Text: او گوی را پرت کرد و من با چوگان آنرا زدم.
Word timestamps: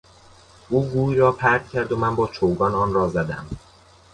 او 0.69 0.89
گوی 0.89 1.15
را 1.15 1.31
پرت 1.31 1.69
کرد 1.69 1.91
و 1.91 1.97
من 1.97 2.15
با 2.15 2.27
چوگان 2.27 2.75
آنرا 2.75 3.09
زدم. 3.09 3.45